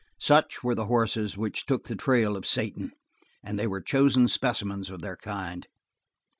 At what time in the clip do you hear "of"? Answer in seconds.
2.35-2.47, 4.89-5.01